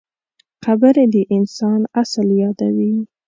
[0.65, 2.95] قبر د انسان اصل یادوي.